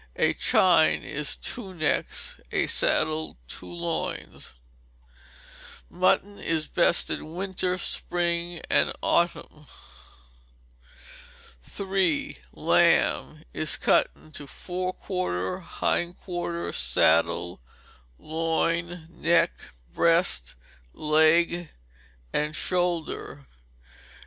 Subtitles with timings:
[0.15, 4.55] A chine is two necks; a saddle, two loins.
[5.91, 9.67] Mutton is best in winter, spring, and autumn.
[11.79, 12.35] iii.
[12.51, 17.61] Lamb is cut into fore quarter and hind quarter; saddle;
[18.17, 19.51] loin; neck;
[19.93, 20.55] breast;
[20.93, 21.69] leg;
[22.33, 23.45] and shoulder.